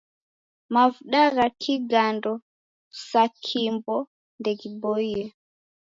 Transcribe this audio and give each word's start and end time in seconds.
Mavuda 0.73 1.21
gha 1.35 1.47
kigando 1.61 2.33
sa 3.07 3.23
Kimbo 3.43 3.97
ndeghiboie. 4.39 5.23